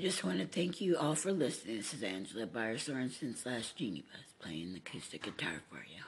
just 0.00 0.24
want 0.24 0.38
to 0.38 0.46
thank 0.46 0.80
you 0.80 0.96
all 0.96 1.14
for 1.14 1.30
listening. 1.30 1.76
This 1.76 1.92
is 1.92 2.02
Angela 2.02 2.46
Byer 2.46 2.76
Sorensen 2.76 3.36
slash 3.36 3.74
Geniebus 3.78 4.32
playing 4.40 4.72
the 4.72 4.78
acoustic 4.78 5.24
guitar 5.24 5.60
for 5.68 5.76
you. 5.76 6.02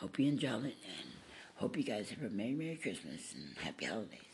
Hope 0.00 0.18
you 0.18 0.26
enjoy 0.26 0.48
it 0.48 0.74
and 0.74 1.10
hope 1.54 1.76
you 1.76 1.84
guys 1.84 2.10
have 2.10 2.24
a 2.24 2.34
Merry 2.34 2.54
Merry 2.54 2.74
Christmas 2.74 3.32
and 3.32 3.56
Happy 3.58 3.84
Holidays. 3.84 4.33